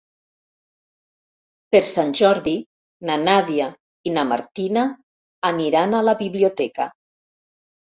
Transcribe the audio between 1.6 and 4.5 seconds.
Per Sant Jordi na Nàdia i na